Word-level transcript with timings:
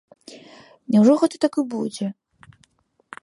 Няўжо 0.95 1.13
гэта 1.23 1.35
так 1.45 1.53
і 1.63 1.65
будзе? 1.73 2.05